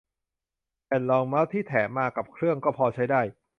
[0.85, 3.21] แผ่นรองเมาส์ที่แถมมากับเครื่องก็พอใช้ได้